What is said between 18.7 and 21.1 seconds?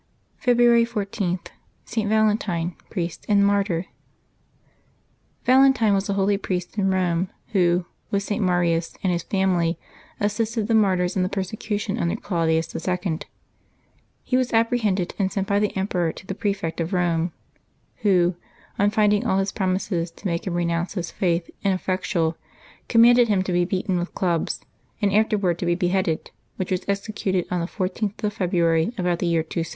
on find ing all his promises to make him renounce